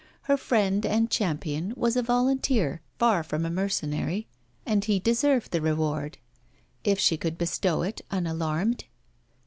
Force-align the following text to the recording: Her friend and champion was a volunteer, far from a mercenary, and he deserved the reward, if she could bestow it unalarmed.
Her 0.23 0.35
friend 0.35 0.83
and 0.83 1.11
champion 1.11 1.73
was 1.77 1.95
a 1.95 2.01
volunteer, 2.01 2.81
far 2.97 3.21
from 3.21 3.45
a 3.45 3.51
mercenary, 3.51 4.25
and 4.65 4.83
he 4.83 4.97
deserved 4.97 5.51
the 5.51 5.61
reward, 5.61 6.17
if 6.83 6.97
she 6.97 7.17
could 7.17 7.37
bestow 7.37 7.83
it 7.83 8.01
unalarmed. 8.09 8.85